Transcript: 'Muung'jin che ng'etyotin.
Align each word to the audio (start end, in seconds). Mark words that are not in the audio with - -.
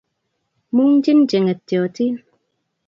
'Muung'jin 0.73 1.19
che 1.29 1.37
ng'etyotin. 1.41 2.15